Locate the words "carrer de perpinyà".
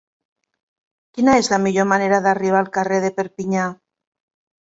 2.79-3.67